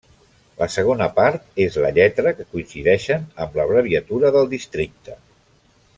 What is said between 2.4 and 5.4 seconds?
coincideixen amb l'abreviatura del districte.